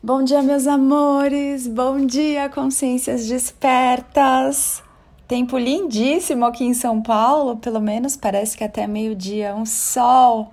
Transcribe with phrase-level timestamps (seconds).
[0.00, 1.66] Bom dia, meus amores!
[1.66, 4.80] Bom dia, consciências despertas!
[5.26, 10.52] Tempo lindíssimo aqui em São Paulo, pelo menos parece que até meio-dia, um sol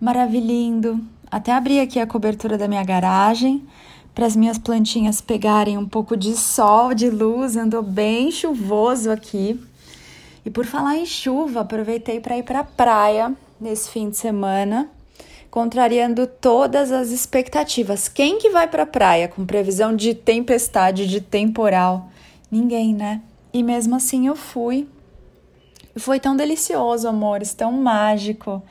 [0.00, 0.98] maravilhindo.
[1.30, 3.64] Até abri aqui a cobertura da minha garagem
[4.12, 9.62] para as minhas plantinhas pegarem um pouco de sol, de luz, andou bem chuvoso aqui.
[10.44, 14.90] E por falar em chuva, aproveitei para ir para a praia nesse fim de semana
[15.52, 18.08] contrariando todas as expectativas.
[18.08, 22.08] Quem que vai para a praia com previsão de tempestade, de temporal?
[22.50, 23.20] Ninguém, né?
[23.52, 24.88] E mesmo assim eu fui.
[25.94, 28.62] Foi tão delicioso, amores, tão mágico.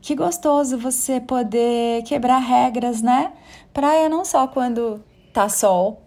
[0.00, 3.30] Que gostoso você poder quebrar regras, né?
[3.74, 6.04] Praia não só quando tá sol.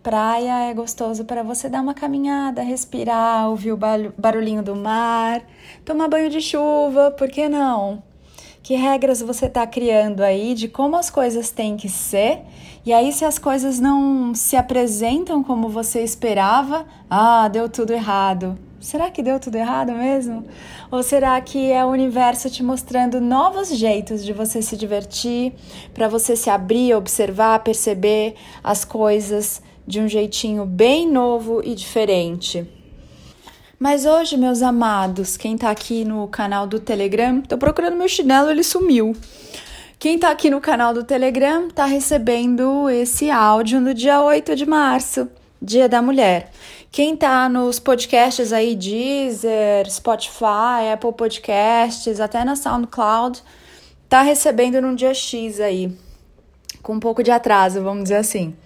[0.00, 3.78] Praia é gostoso para você dar uma caminhada, respirar, ouvir o
[4.16, 5.42] barulhinho do mar,
[5.84, 8.04] tomar banho de chuva, por que não?
[8.66, 12.40] Que regras você está criando aí de como as coisas têm que ser?
[12.84, 18.58] E aí, se as coisas não se apresentam como você esperava, ah, deu tudo errado.
[18.80, 20.44] Será que deu tudo errado mesmo?
[20.90, 25.52] Ou será que é o universo te mostrando novos jeitos de você se divertir,
[25.94, 32.66] para você se abrir, observar, perceber as coisas de um jeitinho bem novo e diferente?
[33.78, 38.50] Mas hoje, meus amados, quem tá aqui no canal do Telegram, tô procurando meu chinelo,
[38.50, 39.14] ele sumiu.
[39.98, 44.64] Quem tá aqui no canal do Telegram tá recebendo esse áudio no dia 8 de
[44.64, 45.28] março,
[45.60, 46.50] Dia da Mulher.
[46.90, 53.42] Quem tá nos podcasts aí, Deezer, Spotify, Apple Podcasts, até na SoundCloud,
[54.08, 55.94] tá recebendo num dia X aí,
[56.82, 58.56] com um pouco de atraso, vamos dizer assim.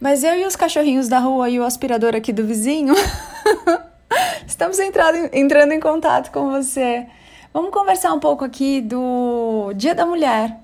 [0.00, 2.92] Mas eu e os cachorrinhos da rua e o aspirador aqui do vizinho
[4.46, 7.06] Estamos entrando, entrando em contato com você.
[7.52, 10.56] Vamos conversar um pouco aqui do Dia da Mulher.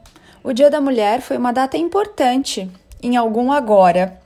[0.42, 2.70] O Dia da Mulher foi uma data importante
[3.02, 4.20] em algum agora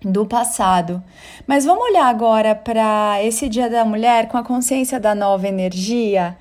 [0.00, 1.02] do passado.
[1.46, 6.36] Mas vamos olhar agora para esse Dia da Mulher com a consciência da nova energia,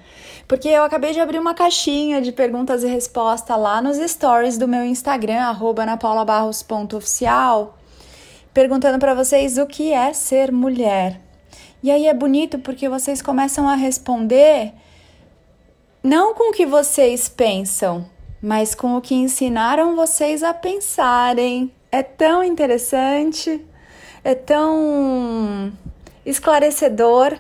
[0.47, 4.67] porque eu acabei de abrir uma caixinha de perguntas e respostas lá nos stories do
[4.67, 5.55] meu Instagram
[5.85, 7.77] @napaulabarros.oficial,
[8.53, 11.30] perguntando para vocês o que é ser mulher.
[11.83, 14.73] E aí é bonito porque vocês começam a responder
[16.03, 18.05] não com o que vocês pensam,
[18.41, 21.71] mas com o que ensinaram vocês a pensarem.
[21.91, 23.63] É tão interessante,
[24.23, 25.71] é tão
[26.25, 27.37] esclarecedor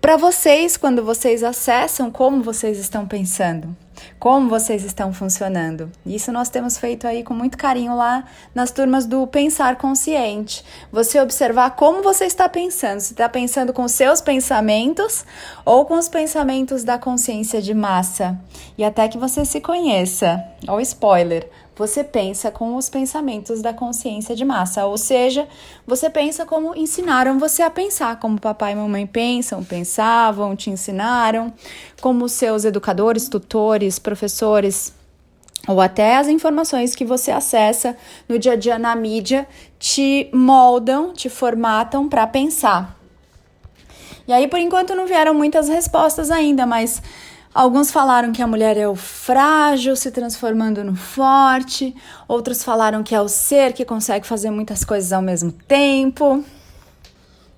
[0.00, 3.76] para vocês quando vocês acessam como vocês estão pensando
[4.18, 5.90] como vocês estão funcionando.
[6.04, 10.64] Isso nós temos feito aí com muito carinho lá nas turmas do Pensar Consciente.
[10.90, 15.24] Você observar como você está pensando, se está pensando com seus pensamentos
[15.64, 18.38] ou com os pensamentos da consciência de massa.
[18.76, 20.44] E até que você se conheça.
[20.66, 21.48] Ó, spoiler
[21.78, 25.46] você pensa com os pensamentos da consciência de massa, ou seja,
[25.86, 31.52] você pensa como ensinaram você a pensar, como papai e mamãe pensam, pensavam, te ensinaram,
[32.00, 34.92] como seus educadores, tutores, professores
[35.68, 37.96] ou até as informações que você acessa
[38.28, 39.46] no dia a dia na mídia
[39.78, 42.96] te moldam, te formatam para pensar.
[44.26, 47.00] E aí, por enquanto, não vieram muitas respostas ainda, mas
[47.58, 51.92] Alguns falaram que a mulher é o frágil se transformando no forte,
[52.28, 56.44] outros falaram que é o ser que consegue fazer muitas coisas ao mesmo tempo.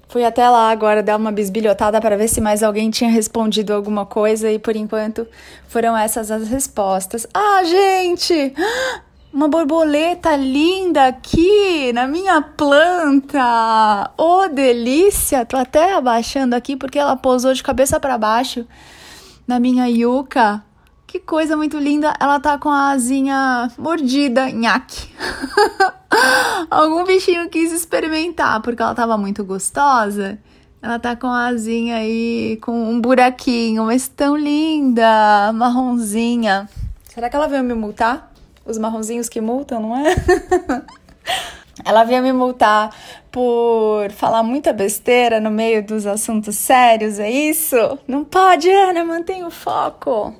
[0.08, 4.06] Fui até lá agora dar uma bisbilhotada para ver se mais alguém tinha respondido alguma
[4.06, 5.28] coisa e por enquanto
[5.68, 7.26] foram essas as respostas.
[7.34, 8.54] Ah, gente!
[9.30, 14.10] Uma borboleta linda aqui na minha planta.
[14.16, 15.44] Oh, delícia!
[15.44, 18.66] Tô até abaixando aqui porque ela pousou de cabeça para baixo
[19.50, 20.62] na minha Yuka.
[21.08, 22.14] Que coisa muito linda.
[22.20, 25.12] Ela tá com a asinha mordida, nhaque.
[26.70, 30.38] Algum bichinho quis experimentar porque ela tava muito gostosa.
[30.80, 36.68] Ela tá com a asinha aí com um buraquinho, mas tão linda, marronzinha.
[37.12, 38.32] Será que ela veio me multar?
[38.64, 40.14] Os marronzinhos que multam, não é?
[41.84, 42.94] Ela veio me multar
[43.30, 47.77] por falar muita besteira no meio dos assuntos sérios, é isso?
[48.06, 50.34] Não pode, Ana, mantenha o foco.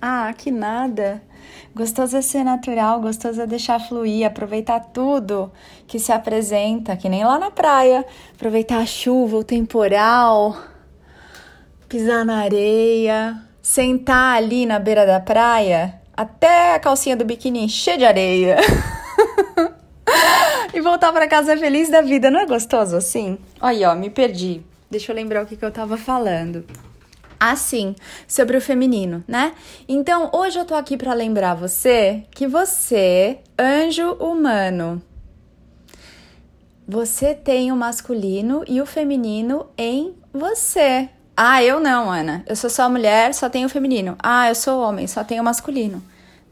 [0.00, 1.22] Ah, que nada.
[1.74, 5.52] Gostoso é ser natural, gostoso é deixar fluir, aproveitar tudo
[5.86, 8.04] que se apresenta, que nem lá na praia.
[8.34, 10.56] Aproveitar a chuva, o temporal,
[11.88, 17.98] pisar na areia, sentar ali na beira da praia, até a calcinha do biquíni cheia
[17.98, 18.56] de areia.
[20.80, 22.30] e voltar para casa feliz da vida.
[22.30, 23.38] Não é gostoso assim?
[23.60, 24.62] Olha, ó, me perdi.
[24.90, 26.64] Deixa eu lembrar o que, que eu tava falando.
[27.40, 27.94] assim
[28.28, 29.54] sobre o feminino, né?
[29.88, 35.02] Então, hoje eu tô aqui para lembrar você que você, anjo humano,
[36.86, 41.08] você tem o masculino e o feminino em você.
[41.34, 42.44] Ah, eu não, Ana.
[42.46, 44.16] Eu sou só mulher, só tenho o feminino.
[44.22, 46.02] Ah, eu sou homem, só tenho o masculino.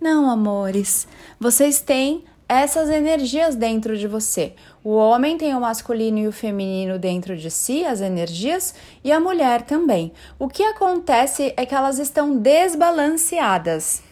[0.00, 1.06] Não, amores.
[1.38, 4.55] Vocês têm essas energias dentro de você.
[4.83, 8.75] O homem tem o masculino e o feminino dentro de si, as energias,
[9.05, 10.12] e a mulher também.
[10.39, 14.03] O que acontece é que elas estão desbalanceadas.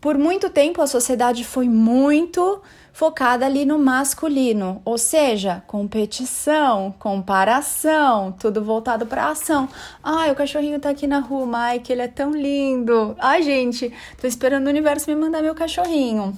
[0.00, 2.60] Por muito tempo a sociedade foi muito
[2.92, 9.66] focada ali no masculino, ou seja, competição, comparação, tudo voltado para ação.
[10.02, 13.16] Ai, o cachorrinho tá aqui na rua, Mike, ele é tão lindo.
[13.18, 13.90] Ai, gente,
[14.20, 16.36] tô esperando o universo me mandar meu cachorrinho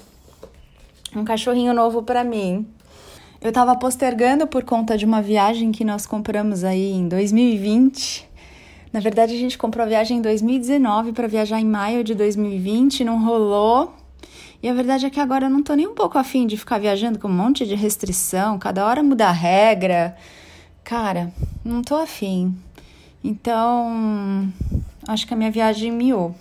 [1.15, 2.67] um cachorrinho novo para mim.
[3.41, 8.29] Eu tava postergando por conta de uma viagem que nós compramos aí em 2020.
[8.93, 13.05] Na verdade, a gente comprou a viagem em 2019 para viajar em maio de 2020,
[13.05, 13.95] não rolou.
[14.63, 16.79] E a verdade é que agora eu não tô nem um pouco afim de ficar
[16.79, 20.17] viajando com um monte de restrição, cada hora muda a regra.
[20.83, 21.31] Cara,
[21.63, 22.57] não tô afim.
[23.23, 24.51] Então,
[25.07, 26.35] acho que a minha viagem miou.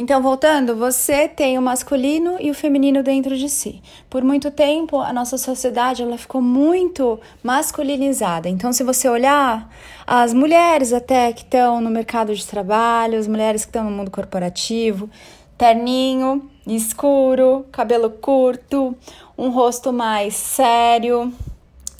[0.00, 3.82] Então, voltando, você tem o masculino e o feminino dentro de si.
[4.08, 8.48] Por muito tempo, a nossa sociedade ela ficou muito masculinizada.
[8.48, 9.70] Então, se você olhar
[10.06, 14.10] as mulheres até que estão no mercado de trabalho, as mulheres que estão no mundo
[14.10, 15.10] corporativo,
[15.58, 18.96] terninho, escuro, cabelo curto,
[19.36, 21.30] um rosto mais sério,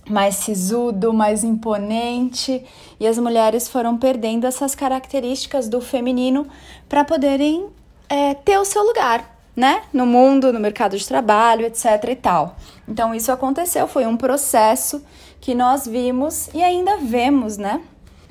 [0.09, 2.65] mais sisudo, mais imponente,
[2.99, 6.47] e as mulheres foram perdendo essas características do feminino
[6.89, 7.69] para poderem
[8.11, 9.83] é, ter o seu lugar, né?
[9.93, 12.57] No mundo, no mercado de trabalho, etc e tal.
[12.89, 15.03] Então isso aconteceu, foi um processo
[15.41, 17.81] que nós vimos e ainda vemos, né?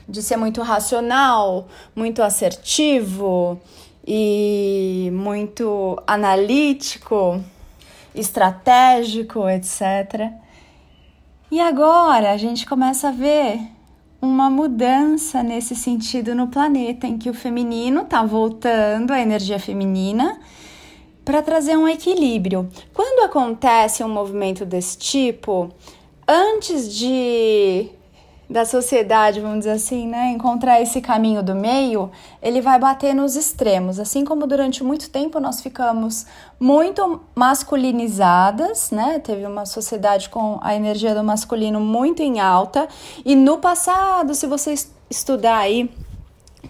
[0.08, 3.60] De ser muito racional, muito assertivo
[4.06, 7.42] e muito analítico,
[8.14, 10.32] estratégico, etc.
[11.50, 13.60] E agora a gente começa a ver
[14.22, 20.40] uma mudança nesse sentido no planeta, em que o feminino está voltando, a energia feminina,
[21.24, 22.68] para trazer um equilíbrio.
[22.94, 25.70] Quando acontece um movimento desse tipo,
[26.28, 27.90] antes de
[28.50, 32.10] da sociedade, vamos dizer assim, né, encontrar esse caminho do meio,
[32.42, 34.00] ele vai bater nos extremos.
[34.00, 36.26] Assim como durante muito tempo nós ficamos
[36.60, 39.20] muito masculinizadas, né?
[39.20, 42.88] Teve uma sociedade com a energia do masculino muito em alta,
[43.24, 44.74] e no passado, se você
[45.10, 45.92] estudar aí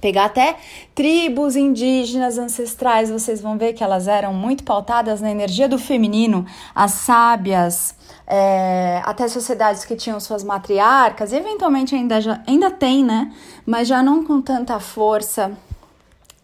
[0.02, 0.56] pegar até
[0.94, 6.46] tribos indígenas ancestrais, vocês vão ver que elas eram muito pautadas na energia do feminino,
[6.76, 7.96] as sábias,
[8.30, 13.34] é, até sociedades que tinham suas matriarcas, eventualmente ainda, já, ainda tem, né?
[13.66, 15.52] Mas já não com tanta força.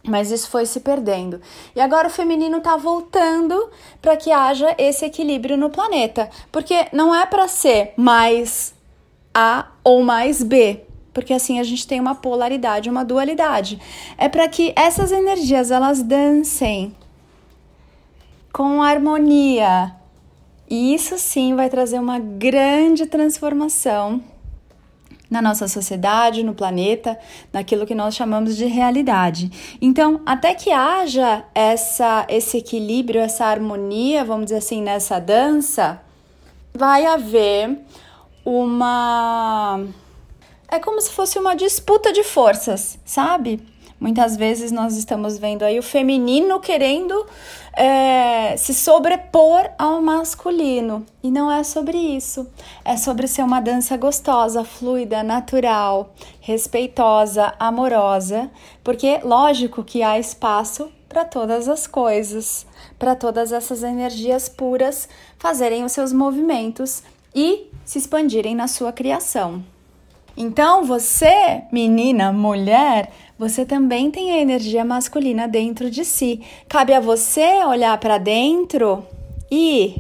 [0.04, 1.40] Mas isso foi se perdendo.
[1.76, 3.70] E agora o feminino está voltando
[4.02, 6.30] para que haja esse equilíbrio no planeta.
[6.52, 8.74] Porque não é para ser mais
[9.34, 13.80] A ou mais B, porque assim a gente tem uma polaridade, uma dualidade.
[14.18, 16.96] É para que essas energias elas dancem
[18.52, 19.96] com harmonia.
[20.70, 24.22] E isso sim vai trazer uma grande transformação
[25.30, 27.18] na nossa sociedade, no planeta,
[27.52, 29.78] naquilo que nós chamamos de realidade.
[29.82, 36.02] Então, até que haja essa esse equilíbrio, essa harmonia, vamos dizer assim, nessa dança,
[36.74, 37.80] vai haver
[38.44, 39.84] uma
[40.68, 43.62] é como se fosse uma disputa de forças, sabe?
[44.00, 47.26] Muitas vezes nós estamos vendo aí o feminino querendo
[47.74, 51.06] é, se sobrepor ao masculino.
[51.24, 52.46] E não é sobre isso.
[52.84, 58.52] É sobre ser uma dança gostosa, fluida, natural, respeitosa, amorosa.
[58.84, 62.68] Porque, lógico que há espaço para todas as coisas,
[63.00, 65.08] para todas essas energias puras
[65.40, 67.02] fazerem os seus movimentos
[67.34, 69.64] e se expandirem na sua criação.
[70.38, 76.42] Então, você, menina, mulher, você também tem a energia masculina dentro de si.
[76.68, 79.06] Cabe a você olhar para dentro
[79.50, 79.96] e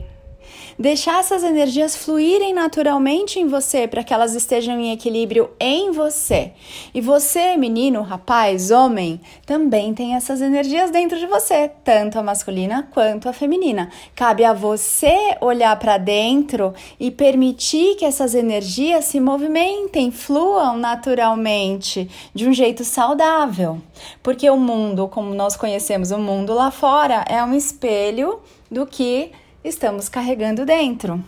[0.77, 6.51] deixar essas energias fluírem naturalmente em você para que elas estejam em equilíbrio em você.
[6.93, 12.87] E você, menino, rapaz, homem, também tem essas energias dentro de você, tanto a masculina
[12.91, 13.89] quanto a feminina.
[14.15, 22.09] Cabe a você olhar para dentro e permitir que essas energias se movimentem, fluam naturalmente,
[22.33, 23.81] de um jeito saudável.
[24.21, 28.39] Porque o mundo, como nós conhecemos o mundo lá fora, é um espelho
[28.69, 29.31] do que
[29.65, 31.23] estamos carregando dentro.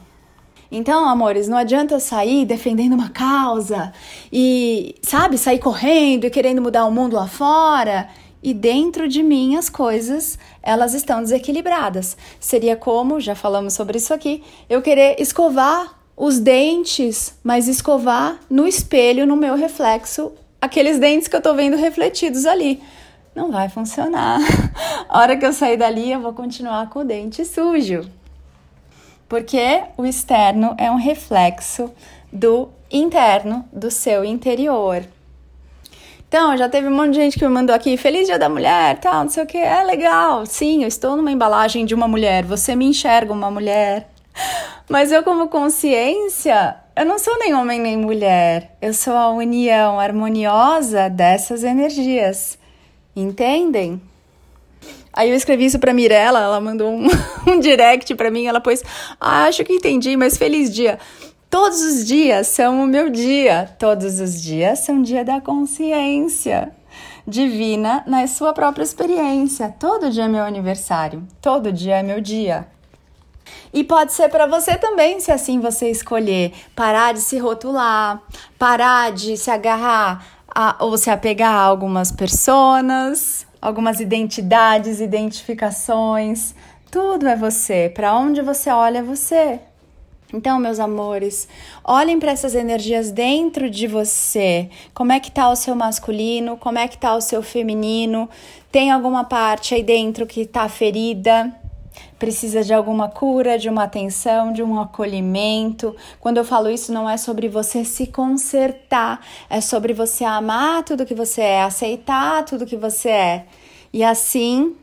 [0.71, 3.93] Então, amores, não adianta sair defendendo uma causa
[4.31, 8.09] e, sabe, sair correndo e querendo mudar o mundo lá fora
[8.43, 12.17] e dentro de mim as coisas elas estão desequilibradas.
[12.39, 18.67] Seria como, já falamos sobre isso aqui, eu querer escovar os dentes, mas escovar no
[18.67, 22.81] espelho, no meu reflexo, aqueles dentes que eu tô vendo refletidos ali.
[23.33, 24.39] Não vai funcionar.
[25.07, 28.17] A hora que eu sair dali, eu vou continuar com o dente sujo
[29.27, 31.91] porque o externo é um reflexo
[32.31, 35.03] do interno, do seu interior.
[36.27, 38.99] Então, já teve um monte de gente que me mandou aqui, feliz dia da mulher,
[38.99, 42.43] tal, não sei o que, é legal, sim, eu estou numa embalagem de uma mulher,
[42.43, 44.09] você me enxerga uma mulher,
[44.89, 49.97] mas eu como consciência, eu não sou nem homem nem mulher, eu sou a união
[50.01, 52.59] harmoniosa dessas energias,
[53.15, 54.01] entendem?
[55.17, 57.07] Aí eu escrevi isso pra Mirella, ela mandou um,
[57.51, 58.83] um direct pra mim, ela pôs,
[59.19, 60.99] ah, acho que entendi, mas feliz dia.
[61.49, 66.71] Todos os dias são o meu dia, todos os dias são dia da consciência
[67.27, 69.73] divina na sua própria experiência.
[69.79, 72.67] Todo dia é meu aniversário, todo dia é meu dia.
[73.73, 78.21] E pode ser para você também, se assim você escolher parar de se rotular,
[78.59, 86.53] parar de se agarrar a, ou se apegar a algumas pessoas, algumas identidades, identificações.
[86.91, 87.91] Tudo é você.
[87.93, 89.59] Para onde você olha, é você.
[90.33, 91.47] Então, meus amores,
[91.83, 94.69] olhem para essas energias dentro de você.
[94.93, 96.57] Como é que tá o seu masculino?
[96.57, 98.29] Como é que tá o seu feminino?
[98.69, 101.53] Tem alguma parte aí dentro que tá ferida?
[102.17, 105.95] Precisa de alguma cura, de uma atenção, de um acolhimento.
[106.19, 111.05] Quando eu falo isso, não é sobre você se consertar, é sobre você amar tudo
[111.05, 113.45] que você é, aceitar tudo que você é.
[113.93, 114.75] E assim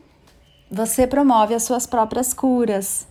[0.69, 3.07] você promove as suas próprias curas.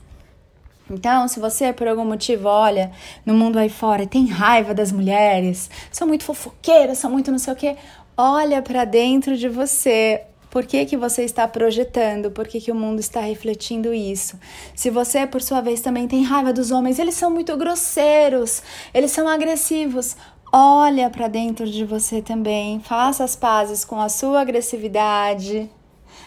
[0.90, 2.92] Então, se você por algum motivo olha
[3.25, 7.38] no mundo aí fora e tem raiva das mulheres, são muito fofoqueiras, são muito não
[7.38, 7.76] sei o quê,
[8.16, 10.23] olha para dentro de você,
[10.54, 12.30] por que, que você está projetando?
[12.30, 14.38] Por que, que o mundo está refletindo isso?
[14.73, 18.62] Se você, por sua vez, também tem raiva dos homens, eles são muito grosseiros,
[18.94, 20.16] eles são agressivos.
[20.52, 25.68] Olha para dentro de você também, faça as pazes com a sua agressividade,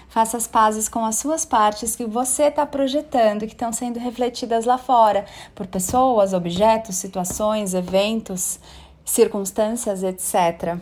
[0.10, 4.66] faça as pazes com as suas partes que você está projetando, que estão sendo refletidas
[4.66, 5.24] lá fora
[5.56, 8.60] por pessoas, objetos, situações, eventos,
[9.06, 10.76] circunstâncias, etc.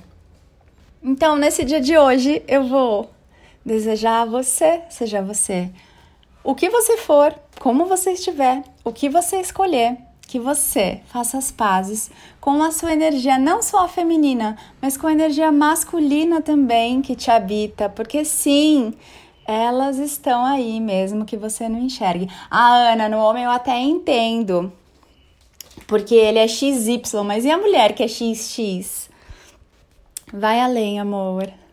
[1.03, 3.13] Então, nesse dia de hoje, eu vou
[3.65, 5.69] desejar a você, seja você.
[6.43, 11.51] O que você for, como você estiver, o que você escolher, que você faça as
[11.51, 17.15] pazes com a sua energia, não só feminina, mas com a energia masculina também que
[17.15, 18.93] te habita, porque sim,
[19.47, 22.29] elas estão aí mesmo que você não enxergue.
[22.49, 24.71] Ah, Ana, no homem eu até entendo,
[25.87, 29.09] porque ele é XY, mas e a mulher que é XX?
[30.33, 31.64] Vai além, amor.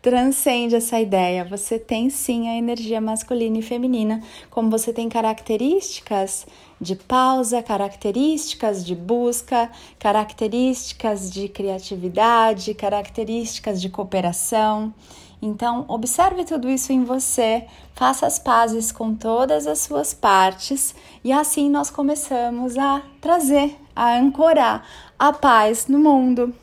[0.00, 1.44] Transcende essa ideia.
[1.44, 6.46] Você tem sim a energia masculina e feminina, como você tem características
[6.80, 14.94] de pausa, características de busca, características de criatividade, características de cooperação.
[15.42, 21.32] Então, observe tudo isso em você, faça as pazes com todas as suas partes e
[21.32, 24.86] assim nós começamos a trazer, a ancorar
[25.18, 26.54] a paz no mundo.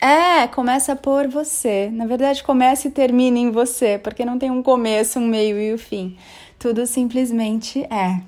[0.00, 1.90] É, começa por você.
[1.92, 5.72] Na verdade, começa e termina em você, porque não tem um começo, um meio e
[5.72, 6.16] o um fim.
[6.58, 8.22] Tudo simplesmente é.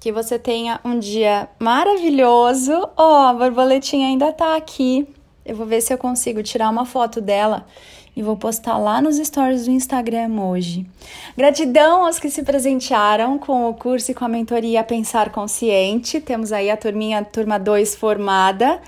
[0.00, 2.72] Que você tenha um dia maravilhoso.
[2.96, 5.06] Ó, oh, a borboletinha ainda tá aqui.
[5.46, 7.66] Eu vou ver se eu consigo tirar uma foto dela
[8.16, 10.86] e vou postar lá nos stories do Instagram hoje.
[11.36, 16.20] Gratidão aos que se presentearam com o curso e com a mentoria Pensar Consciente.
[16.20, 18.80] Temos aí a turminha, turma 2 formada.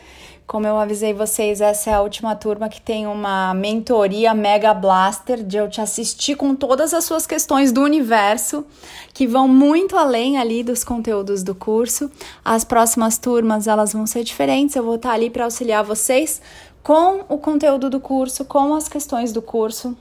[0.46, 5.42] Como eu avisei vocês, essa é a última turma que tem uma mentoria Mega Blaster
[5.42, 8.64] de eu te assistir com todas as suas questões do universo,
[9.12, 12.08] que vão muito além ali dos conteúdos do curso.
[12.44, 16.40] As próximas turmas, elas vão ser diferentes, eu vou estar ali para auxiliar vocês
[16.80, 19.96] com o conteúdo do curso, com as questões do curso.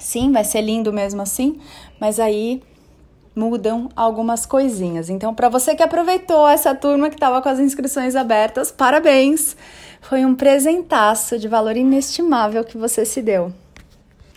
[0.00, 1.60] Sim, vai ser lindo mesmo assim,
[2.00, 2.60] mas aí
[3.34, 5.08] mudam algumas coisinhas.
[5.08, 9.56] Então, para você que aproveitou essa turma que estava com as inscrições abertas, parabéns!
[10.00, 13.52] Foi um presentaço de valor inestimável que você se deu.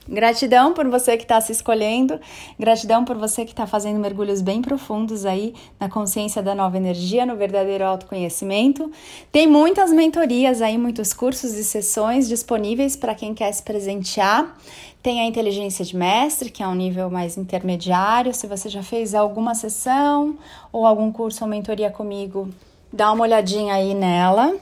[0.07, 2.19] Gratidão por você que está se escolhendo,
[2.59, 7.25] gratidão por você que está fazendo mergulhos bem profundos aí na consciência da nova energia,
[7.25, 8.91] no verdadeiro autoconhecimento.
[9.31, 14.55] Tem muitas mentorias aí, muitos cursos e sessões disponíveis para quem quer se presentear.
[15.01, 18.31] Tem a inteligência de mestre, que é um nível mais intermediário.
[18.31, 20.38] Se você já fez alguma sessão
[20.71, 22.50] ou algum curso ou mentoria comigo,
[22.93, 24.55] dá uma olhadinha aí nela.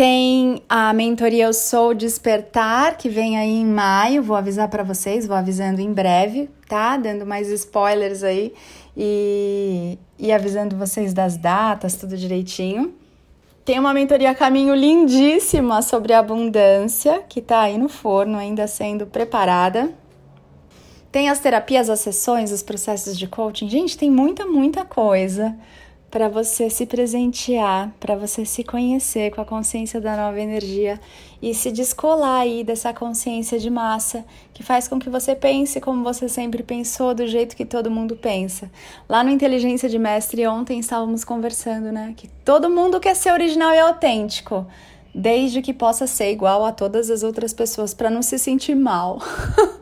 [0.00, 4.22] Tem a mentoria Eu Sou Despertar, que vem aí em maio.
[4.22, 6.96] Vou avisar para vocês, vou avisando em breve, tá?
[6.96, 8.54] Dando mais spoilers aí
[8.96, 12.94] e, e avisando vocês das datas, tudo direitinho.
[13.62, 19.92] Tem uma mentoria caminho lindíssima sobre abundância, que tá aí no forno, ainda sendo preparada.
[21.12, 23.68] Tem as terapias, as sessões, os processos de coaching.
[23.68, 25.54] Gente, tem muita, muita coisa
[26.10, 31.00] para você se presentear, para você se conhecer com a consciência da nova energia
[31.40, 36.02] e se descolar aí dessa consciência de massa que faz com que você pense como
[36.02, 38.68] você sempre pensou, do jeito que todo mundo pensa.
[39.08, 43.72] Lá no Inteligência de Mestre ontem estávamos conversando, né, que todo mundo quer ser original
[43.72, 44.66] e autêntico,
[45.14, 49.20] desde que possa ser igual a todas as outras pessoas para não se sentir mal.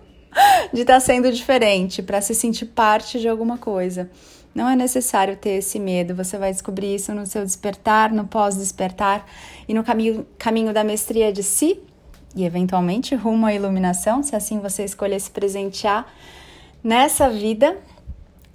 [0.73, 4.11] de estar tá sendo diferente, para se sentir parte de alguma coisa.
[4.59, 9.25] Não é necessário ter esse medo, você vai descobrir isso no seu despertar, no pós-despertar
[9.69, 11.81] e no caminho, caminho da mestria de si
[12.35, 16.13] e, eventualmente, rumo à iluminação, se assim você escolher se presentear
[16.83, 17.79] nessa vida.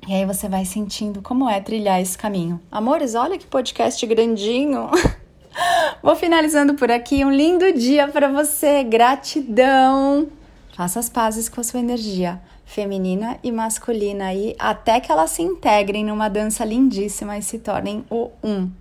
[0.06, 2.60] E aí você vai sentindo como é trilhar esse caminho.
[2.70, 4.90] Amores, olha que podcast grandinho!
[6.04, 7.24] Vou finalizando por aqui.
[7.24, 8.84] Um lindo dia para você.
[8.84, 10.28] Gratidão.
[10.74, 15.44] Faça as pazes com a sua energia feminina e masculina aí, até que elas se
[15.44, 18.72] integrem numa dança lindíssima e se tornem o um.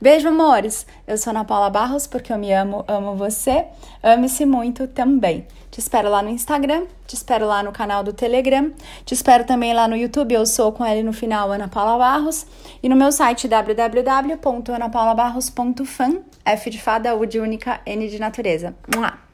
[0.00, 0.86] Beijo, amores!
[1.06, 3.64] Eu sou Ana Paula Barros porque eu me amo, amo você.
[4.02, 5.46] Ame-se muito também.
[5.70, 8.70] Te espero lá no Instagram, te espero lá no canal do Telegram,
[9.04, 12.46] te espero também lá no YouTube, eu sou com ele no final, Ana Paula Barros,
[12.82, 18.74] e no meu site www.anapaulabarros.fan, F de fada, U de única, N de natureza.
[18.94, 19.27] Mua!